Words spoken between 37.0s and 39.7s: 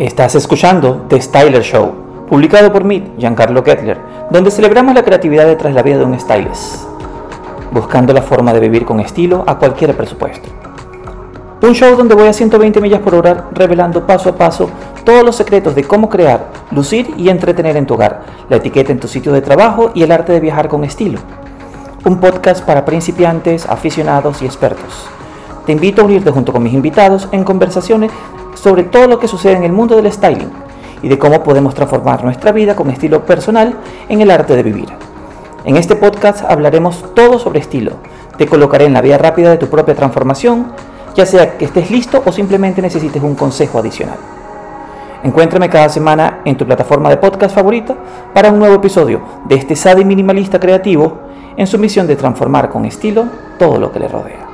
todo sobre estilo. Te colocaré en la vía rápida de tu